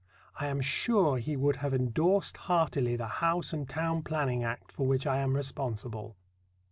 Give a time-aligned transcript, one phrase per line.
[0.39, 4.87] I am sure he would have endorsed heartily the House and Town Planning Act for
[4.87, 6.15] which I am responsible.